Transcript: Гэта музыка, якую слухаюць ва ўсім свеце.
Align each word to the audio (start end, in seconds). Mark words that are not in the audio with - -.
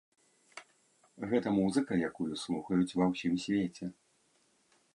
Гэта 1.33 1.49
музыка, 1.59 1.93
якую 2.09 2.29
слухаюць 2.45 2.95
ва 3.01 3.05
ўсім 3.13 3.33
свеце. 3.47 3.85